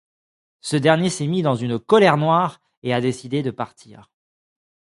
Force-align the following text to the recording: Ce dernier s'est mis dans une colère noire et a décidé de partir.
Ce 0.61 0.77
dernier 0.77 1.11
s'est 1.11 1.27
mis 1.27 1.43
dans 1.43 1.53
une 1.53 1.77
colère 1.77 2.17
noire 2.17 2.59
et 2.81 2.91
a 2.91 3.01
décidé 3.01 3.43
de 3.43 3.51
partir. 3.51 4.09